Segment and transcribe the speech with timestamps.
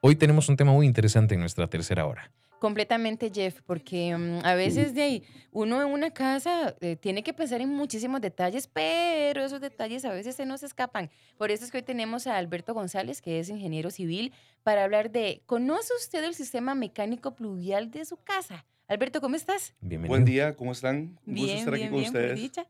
[0.00, 2.30] Hoy tenemos un tema muy interesante en nuestra tercera hora.
[2.60, 7.32] Completamente, Jeff, porque mm, a veces de ahí uno en una casa eh, tiene que
[7.32, 11.10] pensar en muchísimos detalles, pero esos detalles a veces se nos escapan.
[11.36, 14.32] Por eso es que hoy tenemos a Alberto González, que es ingeniero civil,
[14.62, 18.66] para hablar de, ¿conoce usted el sistema mecánico pluvial de su casa?
[18.86, 19.74] Alberto, ¿cómo estás?
[19.80, 20.10] Bienvenido.
[20.10, 21.18] Buen día, ¿cómo están?
[21.26, 22.40] Un bien, gusto estar bien, aquí con bien, ustedes.
[22.40, 22.66] dicha.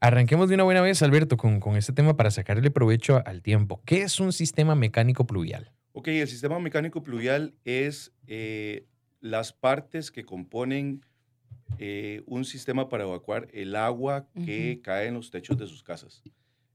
[0.00, 3.80] Arranquemos de una buena vez, Alberto, con, con este tema para sacarle provecho al tiempo.
[3.86, 5.72] ¿Qué es un sistema mecánico pluvial?
[6.06, 8.86] Ok, el sistema mecánico pluvial es eh,
[9.20, 11.04] las partes que componen
[11.78, 14.82] eh, un sistema para evacuar el agua que Ujú.
[14.84, 16.22] cae en los techos de sus casas.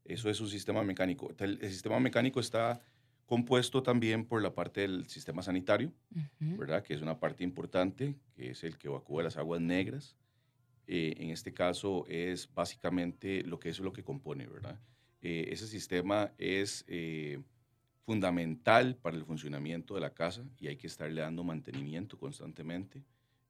[0.03, 1.33] Eso es un sistema mecánico.
[1.39, 2.81] El, el sistema mecánico está
[3.25, 6.57] compuesto también por la parte del sistema sanitario, Ujú.
[6.57, 6.83] ¿verdad?
[6.83, 10.17] Que es una parte importante, que es el que evacúa las aguas negras.
[10.87, 14.77] Eh, en este caso es básicamente lo que eso es lo que compone, ¿verdad?
[15.21, 17.39] Eh, ese sistema es eh,
[18.05, 23.03] fundamental para el funcionamiento de la casa y hay que estarle dando mantenimiento constantemente,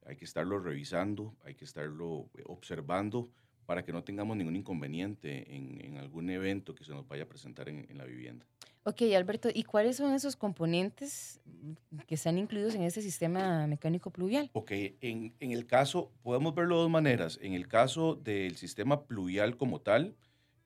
[0.06, 3.30] hay que estarlo revisando, hay que estarlo eh, observando
[3.66, 7.28] para que no tengamos ningún inconveniente en, en algún evento que se nos vaya a
[7.28, 8.46] presentar en- en la vivienda.
[8.84, 14.10] Ok, Alberto, ¿y cuáles son esos componentes mm, que están incluidos en este sistema mecánico
[14.10, 14.50] pluvial?
[14.54, 17.38] Ok, en, en el caso, podemos verlo de dos maneras.
[17.44, 20.16] En el caso del sistema pluvial como tal,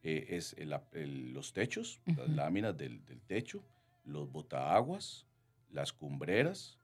[0.01, 2.35] eh, es el el- los techos, las Ujú.
[2.35, 3.63] láminas del, del techo,
[4.05, 5.27] los botaaguas,
[5.69, 6.79] las cumbreras,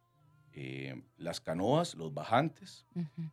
[0.54, 2.86] eh, las canoas, los bajantes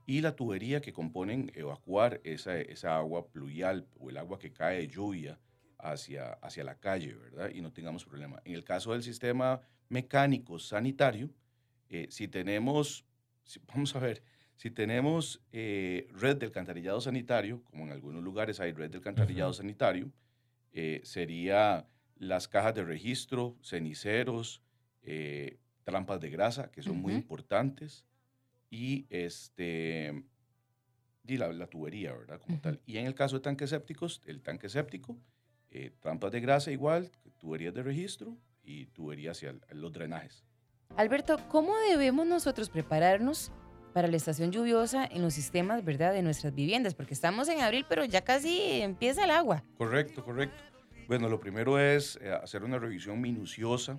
[0.07, 4.79] y la tubería que componen evacuar esa, esa agua pluvial o el agua que cae
[4.79, 5.39] de lluvia
[5.79, 7.51] hacia, hacia la calle, ¿verdad?
[7.53, 8.41] Y no tengamos problema.
[8.45, 11.31] En el caso del sistema mecánico sanitario,
[11.89, 13.05] eh, si tenemos,
[13.45, 14.23] si- vamos a ver,
[14.57, 19.53] si tenemos eh, red de alcantarillado sanitario, como en algunos lugares hay red de alcantarillado
[19.53, 20.11] sanitario,
[21.03, 21.87] sería
[22.19, 24.63] las cajas de registro, ceniceros,
[25.03, 28.05] eh, trampas de grasa, que son muy importantes,
[28.71, 30.23] y este
[31.25, 32.41] y la, la tubería, ¿verdad?
[32.41, 32.81] Como tal.
[32.87, 35.19] Y en el caso de tanques sépticos, el tanque séptico,
[35.71, 40.45] eh, trampas de grasa igual, tuberías de registro y tuberías hacia el- los drenajes.
[40.97, 43.53] Alberto, ¿cómo debemos nosotros prepararnos
[43.93, 46.95] para la estación lluviosa en los sistemas, verdad, de nuestras viviendas?
[46.95, 49.63] Porque estamos en abril, pero ya casi empieza el agua.
[49.77, 50.57] Correcto, correcto.
[51.09, 53.99] Bueno, lo primero es eh, hacer una revisión minuciosa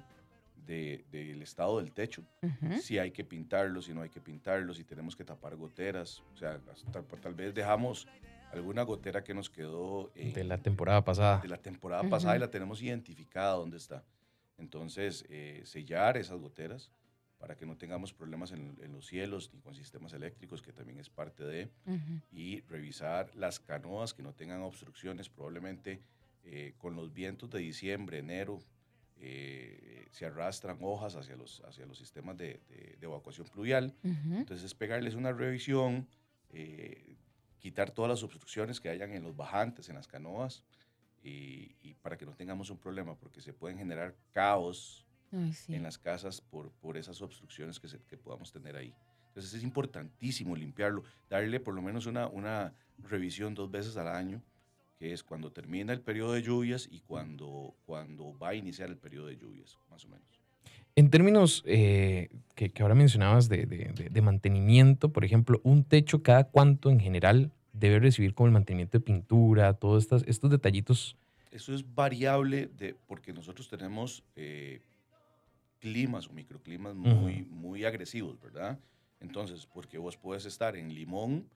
[0.55, 2.23] de- del estado del techo.
[2.43, 2.79] Ujú.
[2.81, 6.21] Si hay que pintarlo, si no hay que pintarlo, si tenemos que tapar goteras.
[6.33, 8.07] O sea, hasta- tal vez dejamos
[8.53, 11.39] alguna gotera que nos quedó en- De la temporada pasada.
[11.41, 14.03] de la temporada pasada y la tenemos identificada dónde está.
[14.59, 16.91] Entonces, eh, sellar esas goteras
[17.39, 20.99] para que no tengamos problemas en, en los cielos ni con sistemas eléctricos, que también
[20.99, 22.21] es parte de, Ujú.
[22.31, 25.29] y revisar las canoas que no tengan obstrucciones.
[25.29, 26.01] Probablemente
[26.51, 28.59] eh, con los vientos de diciembre, enero,
[29.17, 33.93] eh, se arrastran hojas hacia los, hacia los sistemas de, de- de evacuación pluvial.
[34.03, 34.37] Ujú.
[34.37, 36.07] Entonces, pegarles una revisión,
[36.51, 37.15] eh,
[37.59, 40.63] quitar todas las obstrucciones que hayan en los bajantes, en las canoas,
[41.21, 45.75] y, y para que no tengamos un problema, porque se pueden generar caos Ay, sí.
[45.75, 48.95] en las casas por, por esas obstrucciones que, se- que podamos tener ahí.
[49.27, 54.41] Entonces, es importantísimo limpiarlo, darle por lo menos una, una revisión dos veces al año,
[54.99, 58.97] que es cuando termina el periodo de lluvias y cuando, cuando va a iniciar el
[58.97, 60.27] periodo de lluvias, más o menos.
[60.95, 65.85] En términos eh, que, que ahora mencionabas de, de- de- de mantenimiento, por ejemplo, un
[65.85, 70.51] techo cada cuánto en general debe recibir como el mantenimiento de pintura, todos estas, estos
[70.51, 71.15] detallitos.
[71.49, 74.81] Eso es variable de, porque nosotros tenemos eh,
[75.79, 78.77] climas o microclimas muy, muy agresivos, ¿verdad?
[79.21, 81.47] Entonces, porque vos puedes estar en Limón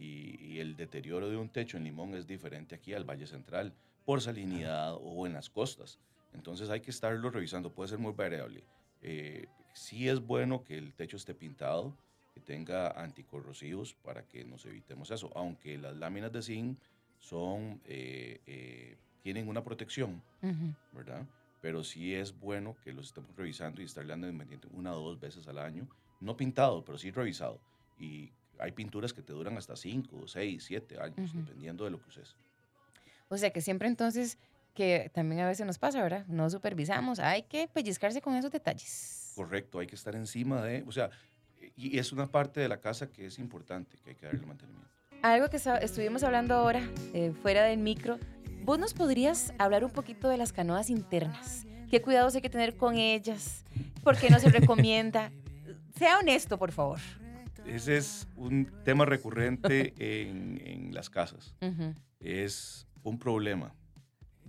[0.00, 3.74] y, y el deterioro de un techo en Limón es diferente aquí al Valle Central,
[4.04, 6.00] por salinidad o en las costas.
[6.32, 8.64] Entonces hay que estarlo revisando, puede ser muy variable.
[9.02, 11.96] Eh, sí es bueno que el techo esté pintado,
[12.34, 16.78] que tenga anticorrosivos para que nos evitemos eso, aunque las láminas de zinc
[17.18, 20.74] son, eh, eh, tienen una protección, Ujú.
[20.92, 21.26] ¿verdad?
[21.60, 25.20] Pero sí es bueno que los estemos revisando y estarle dando mantenimiento una o dos
[25.20, 25.86] veces al año,
[26.20, 27.60] no pintado, pero sí revisado.
[27.98, 31.40] Y hay pinturas que te duran hasta 5, 6, 7 años, Ujú.
[31.42, 32.36] dependiendo de lo que uses.
[33.28, 34.38] O sea que siempre entonces,
[34.74, 36.26] que también a veces nos pasa, ¿verdad?
[36.26, 39.32] No supervisamos, hay que pellizcarse con esos detalles.
[39.34, 41.10] Correcto, hay que estar encima de, o sea,
[41.76, 44.90] y es una parte de la casa que es importante, que hay que darle mantenimiento.
[45.22, 46.80] Algo que estuvimos hablando ahora,
[47.12, 48.18] eh, fuera del micro,
[48.64, 51.66] ¿vos nos podrías hablar un poquito de las canoas internas?
[51.90, 53.64] ¿Qué cuidados hay que tener con ellas?
[54.02, 55.30] ¿Por qué no se recomienda?
[55.96, 56.98] Sea honesto, por favor.
[57.66, 61.54] Ese es un tema recurrente en, en las casas.
[62.18, 63.74] Es un problema.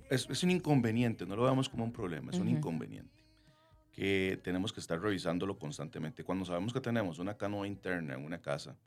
[0.10, 3.24] Es, es un inconveniente, no lo veamos como un problema, es un inconveniente.
[3.94, 6.24] que tenemos que estar revisándolo constantemente.
[6.24, 8.78] Cuando sabemos que tenemos una canoa interna en una casa,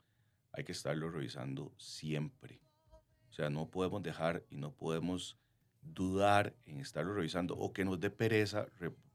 [0.51, 2.59] hay que estarlo revisando siempre.
[3.29, 5.37] O sea, no podemos dejar y no podemos
[5.81, 8.67] dudar en estarlo revisando o que nos dé pereza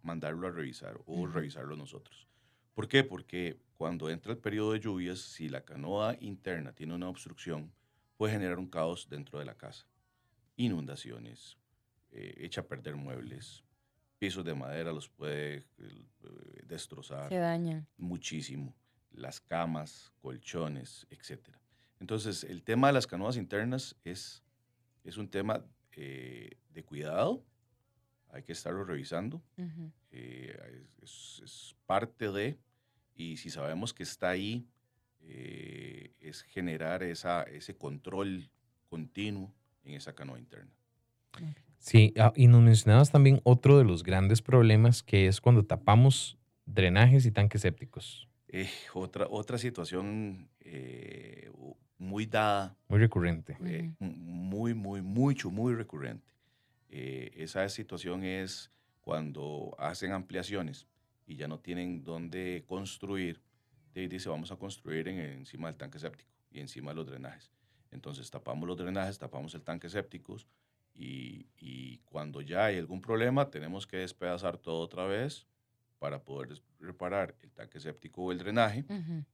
[0.02, 2.30] mandarlo a revisar o revisarlo nosotros.
[2.75, 3.05] ¿Por qué?
[3.05, 7.72] Porque cuando entra el periodo de lluvias, si la canoa interna tiene una obstrucción,
[8.17, 9.87] puede generar un caos dentro de la casa.
[10.56, 11.56] Inundaciones,
[12.11, 13.64] eh, echa a perder muebles,
[14.19, 17.28] pisos de madera los puede eh, destrozar.
[17.31, 17.88] Se dañan.
[17.96, 18.76] Muchísimo.
[19.12, 21.49] Las camas, colchones, etc.
[21.99, 24.44] Entonces, el tema de las canoas internas es,
[25.05, 27.44] es un tema eh, de cuidado.
[28.32, 29.43] Hay que estarlo revisando.
[30.12, 32.59] Eh, es, parte de,
[33.15, 34.67] y si sabemos que está ahí,
[35.21, 38.49] es generar esa, ese control
[38.88, 39.53] continuo
[39.85, 40.71] en esa canoa interna.
[41.79, 46.37] Sí, ah, y nos mencionabas también otro de los grandes problemas que es cuando tapamos
[46.67, 48.29] drenajes y tanques sépticos.
[48.49, 51.50] Eh, otra, otra situación eh,
[51.99, 52.77] muy dada.
[52.88, 53.56] Muy recurrente.
[53.65, 56.27] Eh, muy, muy, mucho, muy recurrente.
[56.90, 58.70] Esa situación es
[59.00, 60.87] cuando hacen ampliaciones
[61.26, 63.40] y ya no tienen dónde construir.
[63.94, 67.50] Y dice, vamos a construir en, encima del tanque séptico y encima de los drenajes.
[67.90, 70.37] Entonces tapamos los drenajes, tapamos el tanque séptico
[70.94, 75.46] y, cuando ya hay algún problema, tenemos que despedazar todo otra vez
[75.98, 78.84] para poder reparar el tanque séptico o el drenaje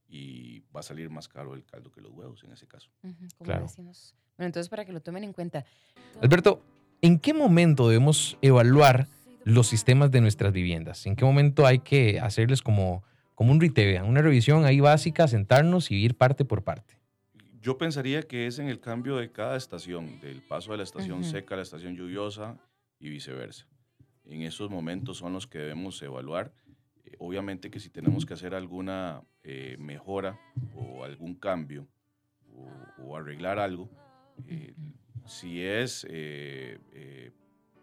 [0.09, 2.91] y va a salir más caro el caldo que los huevos en ese caso.
[3.43, 3.67] claro.
[3.76, 5.64] Bueno, entonces para que lo tomen en cuenta.
[6.20, 6.62] Alberto,
[7.03, 9.09] ¿en qué momento debemos evaluar
[9.45, 11.07] los sistemas de nuestras viviendas?
[11.07, 13.05] ¿En qué momento hay que hacerles como,
[13.35, 16.97] como un RITEVE, una revisión ahí básica, sentarnos y ir parte por parte?
[17.61, 21.25] Yo pensaría que es en el cambio de cada estación, del paso de la estación
[21.25, 22.57] seca a la estación lluviosa
[23.01, 23.67] y viceversa.
[24.25, 26.53] En esos momentos son los que debemos evaluar.
[27.05, 30.39] Eh, obviamente que si tenemos que hacer alguna eh, mejora
[30.75, 31.89] o algún cambio
[32.99, 33.91] o, arreglar algo,
[34.49, 34.75] eh,
[35.27, 36.06] si es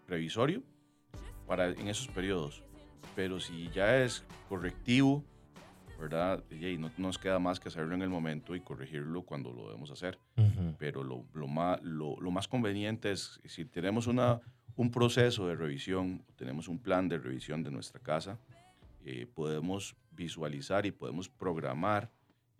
[0.05, 0.63] previsorio
[1.47, 2.63] para en esos periodos,
[3.15, 5.23] pero si ya es correctivo,
[5.99, 6.43] ¿verdad?
[6.49, 9.91] Y no nos queda más que hacerlo en el momento y corregirlo cuando lo debemos
[9.91, 10.19] hacer.
[10.77, 14.41] Pero lo, lo, más, lo, lo, más conveniente es, si tenemos una,
[14.75, 18.39] un proceso de revisión, tenemos un plan de revisión de nuestra casa,
[19.05, 22.09] eh, podemos visualizar y podemos programar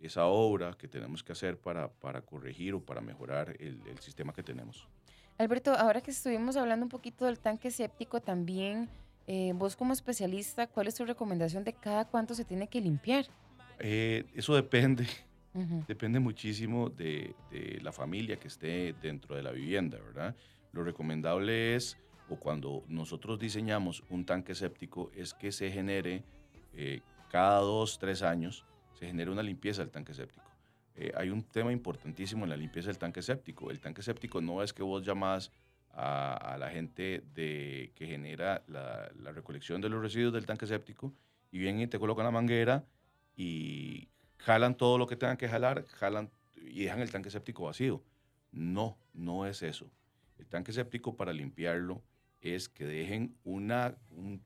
[0.06, 4.32] esa obra que tenemos que hacer para, para corregir o para mejorar el, el sistema
[4.32, 4.88] que tenemos.
[5.38, 8.88] Alberto, ahora que estuvimos hablando un poquito del tanque séptico también,
[9.26, 13.26] eh, vos como especialista, ¿cuál es tu recomendación de cada cuánto se tiene que limpiar?
[13.78, 15.06] Eh, eso depende.
[15.86, 17.32] Depende muchísimo de,
[17.80, 20.34] la familia que esté dentro de la vivienda, ¿verdad?
[20.72, 21.96] Lo recomendable es,
[22.28, 26.24] o cuando nosotros diseñamos un tanque séptico, es que se genere
[26.72, 28.64] eh, cada dos, tres años,
[29.10, 30.44] se una limpieza del tanque séptico.
[31.16, 33.70] hay un tema importantísimo en la limpieza del tanque séptico.
[33.70, 35.50] El tanque séptico no es que vos llamás
[35.96, 41.12] a, la gente de, que genera la, recolección de los residuos del tanque séptico
[41.50, 42.84] y vienen y te colocan la manguera
[43.36, 44.08] y
[44.38, 48.02] jalan todo lo que tengan que jalar, jalan y dejan el tanque séptico vacío.
[48.52, 49.90] No, no es eso.
[50.38, 52.02] El tanque séptico para limpiarlo
[52.40, 53.96] es que dejen una,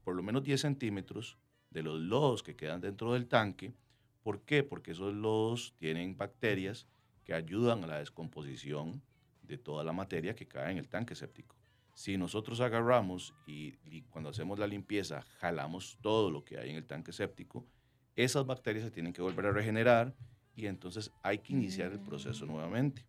[0.04, 1.38] por lo menos 10 centímetros
[1.70, 3.74] de los lodos que quedan dentro del tanque.
[4.22, 4.62] ¿Por qué?
[4.62, 6.86] Porque esos lodos tienen bacterias
[7.24, 9.02] que ayudan a la descomposición
[9.42, 11.56] de toda la materia que cae en el tanque séptico.
[11.94, 13.72] Si nosotros agarramos y,
[14.10, 17.66] cuando hacemos la limpieza jalamos todo lo que hay en el tanque séptico,
[18.14, 20.14] esas bacterias se tienen que volver a regenerar
[20.54, 22.48] y entonces hay que iniciar el proceso mm.
[22.48, 23.04] nuevamente.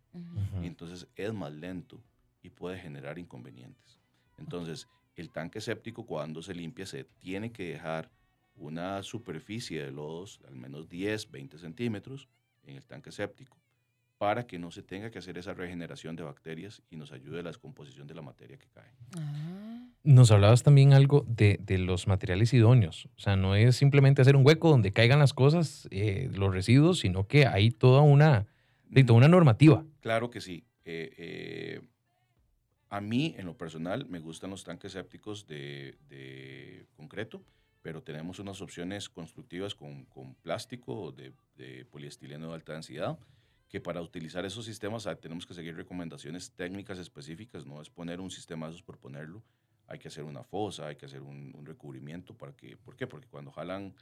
[0.62, 2.02] Y entonces es más lento
[2.42, 4.00] y puede generar inconvenientes.
[4.38, 8.10] Entonces, el tanque séptico cuando se limpia se tiene que dejar
[8.60, 12.28] una superficie de lodos, al menos 10, 20 centímetros,
[12.64, 13.58] en el tanque séptico
[14.20, 17.44] para que no se tenga que hacer esa regeneración de bacterias y nos ayude a
[17.44, 18.92] la descomposición de la materia que cae.
[19.18, 19.88] Ah.
[20.04, 23.08] Nos hablabas también algo de, los materiales idóneos.
[23.16, 27.00] O sea, no es simplemente hacer un hueco donde caigan las cosas, eh, los residuos,
[27.00, 28.46] sino que hay toda una,
[28.94, 29.86] toda una normativa.
[30.02, 30.66] Claro que sí.
[30.84, 31.82] Eh, eh,
[32.90, 37.42] a mí, en lo personal, me gustan los tanques sépticos de, concreto,
[37.82, 40.06] pero tenemos unas opciones constructivas con,
[40.42, 43.18] plástico de, de poliestileno de alta densidad
[43.70, 48.20] que para utilizar esos sistemas ah, tenemos que seguir recomendaciones técnicas específicas, no es poner
[48.20, 49.44] un sistema de esos por ponerlo,
[49.88, 53.06] hay que hacer una fosa, hay que hacer un, recubrimiento para que, ¿por qué?
[53.06, 53.94] Porque cuando jalan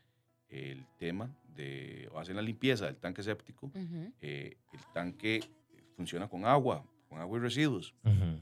[0.48, 3.69] el tema de, o hacen la limpieza del tanque séptico,
[4.22, 5.41] eh, el tanque
[5.98, 7.93] funciona con agua, con agua y residuos.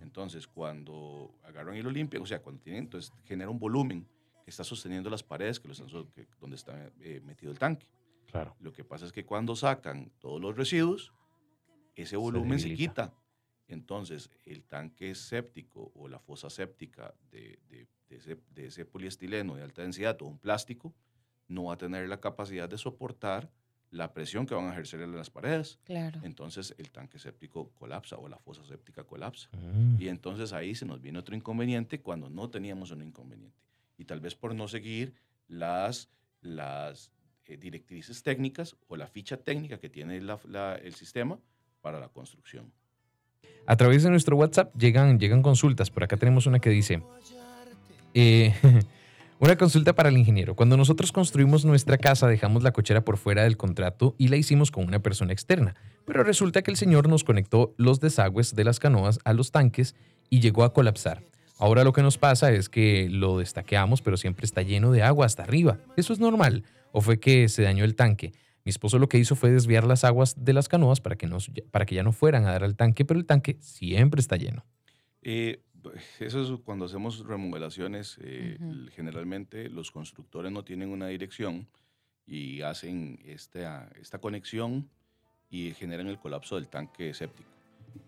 [0.01, 4.07] Entonces, cuando agarran y lo limpian, o sea, cuando tienen, entonces genera un volumen
[4.49, 7.87] está sosteniendo las paredes que lo están que- donde está eh, metido el tanque.
[8.31, 8.55] Claro.
[8.59, 11.13] Lo que pasa es que cuando sacan todos los residuos,
[11.95, 13.07] ese volumen se, debilita.
[13.09, 13.13] quita.
[13.67, 19.55] Entonces, el tanque séptico o la fosa séptica de, de- de ese, de ese poliestileno
[19.55, 20.93] de alta densidad o un plástico
[21.47, 23.49] no va a tener la capacidad de soportar
[23.89, 25.79] la presión que van a ejercer en las paredes.
[25.85, 26.19] Claro.
[26.23, 29.49] Entonces, el tanque séptico colapsa o la fosa séptica colapsa.
[29.53, 29.99] Mm.
[30.01, 33.57] Y entonces ahí se nos viene otro inconveniente cuando no teníamos un inconveniente.
[33.97, 35.13] Y tal vez por no seguir
[35.47, 36.09] las,
[36.41, 37.11] las
[37.45, 41.39] eh, directrices técnicas o la ficha técnica que tiene el sistema
[41.81, 42.71] para la construcción.
[43.67, 45.89] A través de nuestro WhatsApp llegan, llegan consultas.
[45.89, 47.01] Por acá tenemos una que dice,
[48.13, 48.53] eh,
[49.39, 50.55] una consulta para el ingeniero.
[50.55, 54.71] Cuando nosotros construimos nuestra casa dejamos la cochera por fuera del contrato y la hicimos
[54.71, 55.75] con una persona externa.
[56.05, 59.95] Pero resulta que el señor nos conectó los desagües de las canoas a los tanques
[60.29, 61.23] y llegó a colapsar.
[61.57, 65.25] Ahora lo que nos pasa es que lo destaqueamos, pero siempre está lleno de agua
[65.25, 65.79] hasta arriba.
[65.95, 66.63] ¿Eso es normal?
[66.91, 68.33] ¿O fue que se dañó el tanque?
[68.65, 71.37] Mi esposo lo que hizo fue desviar las aguas de las canoas para que, no,
[71.71, 74.65] para que ya no fueran a dar al tanque, pero el tanque siempre está lleno.
[75.21, 75.61] Eh,
[76.19, 78.17] eso es cuando hacemos remodelaciones.
[78.21, 78.71] eh, Ujú.
[78.71, 81.67] l- Generalmente los constructores no tienen una dirección
[82.25, 84.89] y hacen esta, esta conexión
[85.49, 87.49] y generan el colapso del tanque séptico.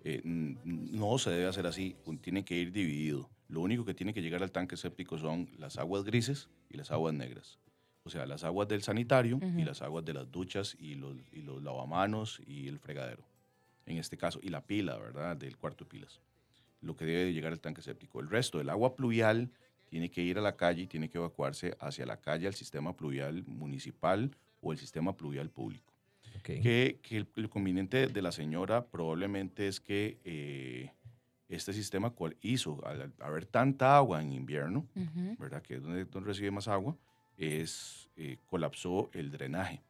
[0.04, 3.30] Eh, no se debe hacer así, tiene que ir dividido.
[3.48, 6.92] Lo único que tiene que llegar al tanque séptico son las aguas grises y las
[6.92, 7.60] aguas negras.
[8.04, 9.66] O sea, las aguas del sanitario y Ujú.
[9.66, 13.24] las aguas de las duchas y los, y los lavamanos y el fregadero.
[13.86, 15.38] En este caso, y la pila, ¿verdad?
[15.38, 16.20] Del cuarto de pilas
[16.82, 18.20] lo que debe de llegar al tanque séptico.
[18.20, 19.52] El resto del agua pluvial
[19.90, 22.96] tiene que ir a la calle y tiene que evacuarse hacia la calle al sistema
[22.96, 25.94] pluvial municipal o el sistema pluvial público.
[26.40, 26.62] Ok.
[26.62, 30.92] Que, que el, el conveniente de la señora probablemente es que eh,
[31.50, 35.36] este sistema cual hizo, al haber tanta agua en invierno, Ujú.
[35.40, 35.62] ¿verdad?
[35.62, 36.96] Que es donde, donde recibe más agua,
[37.38, 39.82] es, eh, colapsó el drenaje.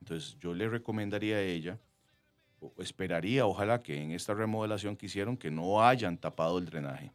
[0.00, 1.78] Entonces yo le recomendaría a ella,
[2.60, 7.12] o esperaría, ojalá que en esta remodelación que hicieron, que no hayan tapado el drenaje,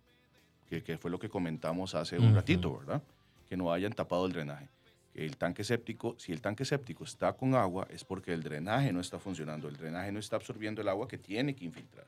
[0.70, 2.36] que, que fue lo que comentamos hace un Ujú.
[2.36, 3.02] ratito, ¿verdad?
[3.50, 4.68] Que no hayan tapado el drenaje.
[5.14, 8.92] Que el tanque séptico, si el tanque séptico está con agua, es porque el drenaje
[8.92, 12.06] no está funcionando, el drenaje no está absorbiendo el agua que tiene que infiltrar.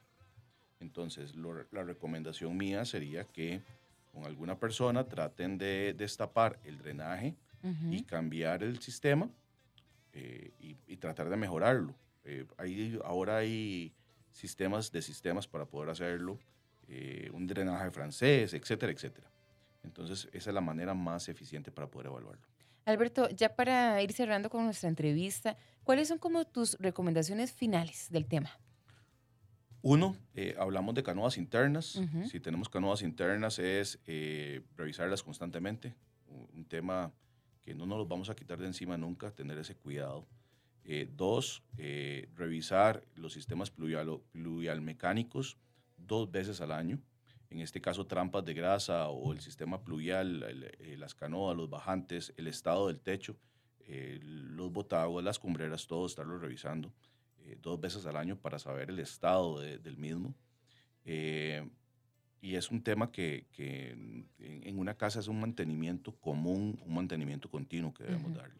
[0.79, 3.61] Entonces, lo- la recomendación mía sería que
[4.13, 7.93] con alguna persona traten de destapar el drenaje Ujú.
[7.93, 9.29] y cambiar el sistema
[10.13, 11.93] eh, y, y tratar de mejorarlo.
[12.25, 13.93] Eh, hay- ahora hay
[14.31, 16.39] sistemas de sistemas para poder hacerlo,
[16.87, 19.27] eh, un drenaje francés, etcétera, etcétera.
[19.83, 22.41] Entonces, esa es la manera más eficiente para poder evaluarlo.
[22.85, 28.25] Alberto, ya para ir cerrando con nuestra entrevista, ¿cuáles son como tus recomendaciones finales del
[28.25, 28.49] tema?
[29.81, 32.01] Uno, eh, hablamos de canoas internas.
[32.29, 35.95] Si tenemos canoas internas es eh, revisarlas constantemente.
[36.27, 37.11] Un, tema
[37.61, 40.27] que no nos los vamos a quitar de encima nunca, tener ese cuidado.
[40.83, 41.63] Eh, dos,
[42.35, 45.57] revisar los sistemas pluvial, mecánicos
[45.97, 46.99] dos veces al año.
[47.49, 52.33] En este caso, trampas de grasa o el sistema pluvial, el- las canoas, los bajantes,
[52.37, 53.37] el estado del techo,
[54.21, 56.93] los botaguas, las cumbreras, todo estarlo revisando
[57.49, 60.35] eh, dos veces al año para saber el estado de- del mismo.
[61.05, 61.67] Eh,
[62.41, 66.93] y es un tema que, que en, en una casa es un mantenimiento común, un
[66.93, 68.39] mantenimiento continuo que debemos Ujú.
[68.39, 68.59] darle.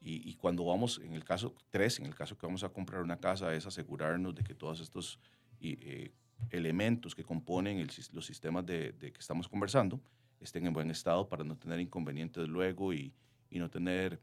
[0.00, 3.02] Y, y cuando vamos, en el caso tres, en el caso que vamos a comprar
[3.02, 5.18] una casa, es asegurarnos de que todos estos
[5.58, 6.12] y, eh,
[6.50, 10.00] elementos que componen el los sistemas de, de que estamos conversando
[10.40, 13.12] estén en buen estado para no tener inconvenientes luego y,
[13.50, 14.22] y no tener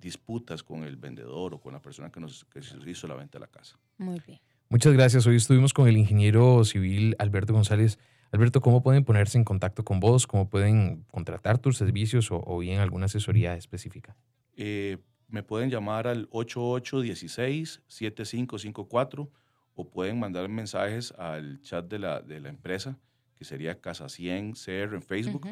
[0.00, 3.40] disputas con el vendedor o con la persona que nos que hizo la venta de
[3.40, 3.78] la casa.
[3.98, 4.40] Muy bien.
[4.68, 5.26] Muchas gracias.
[5.26, 7.98] Hoy estuvimos con el ingeniero civil Alberto González.
[8.30, 10.26] Alberto, ¿cómo pueden ponerse en contacto con vos?
[10.26, 14.16] ¿Cómo pueden contratar tus servicios o, o bien alguna asesoría específica?
[14.56, 19.30] Eh, me pueden llamar al 8816-7554
[19.74, 22.98] o pueden mandar mensajes al chat de la, de la empresa,
[23.34, 25.48] que sería Casa 100 CR en Facebook.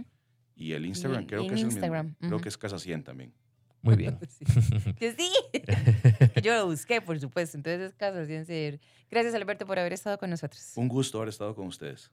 [0.55, 2.29] Y el Instagram creo que es el Instagram, mismo.
[2.29, 3.33] Creo que es Casa 100 también.
[3.83, 4.19] Muy bien.
[4.29, 4.45] Sí.
[4.99, 5.33] Que sí.
[6.43, 7.57] Yo lo busqué, por supuesto.
[7.57, 8.19] Entonces es caso.
[9.11, 10.73] Gracias, Alberto, por haber estado con nosotros.
[10.77, 12.11] Un gusto haber estado con ustedes.